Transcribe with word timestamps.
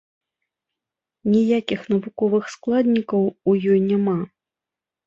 Ніякіх 1.33 1.81
навуковых 1.91 2.43
складнікаў 2.57 3.21
у 3.31 3.51
ёй 3.71 3.79
няма. 3.89 4.19